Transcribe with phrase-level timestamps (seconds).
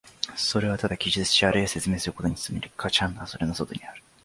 [0.35, 4.01] それはただ記述しあるいは説明することに努め、価値判断はそれの外にある。